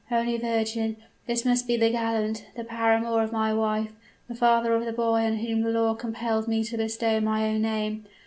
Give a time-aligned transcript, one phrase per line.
[0.09, 0.95] Holy Virgin!
[1.27, 3.91] this must be the gallant the paramour of my wife
[4.27, 7.61] the father of the boy on whom the law compelled me to bestow my own
[7.61, 8.03] name.